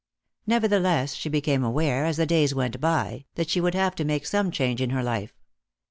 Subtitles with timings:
[0.47, 4.25] Nevertheless, she became aware, as the days went by, that she would have to make
[4.25, 5.37] some change in her life.